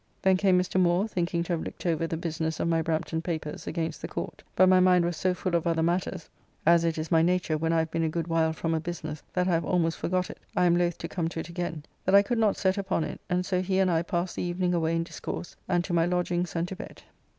[0.23, 0.79] Then came Mr.
[0.81, 4.41] Moore thinking to have looked over the business of my Brampton papers against the Court,
[4.55, 6.27] but my mind was so full of other matters
[6.65, 9.21] (as it is my nature when I have been a good while from a business,
[9.33, 12.15] that I have almost forgot it, I am loth to come to it again) that
[12.15, 14.95] I could not set upon it, and so he and I past the evening away
[14.95, 17.03] in discourse, and to my lodgings and to bed.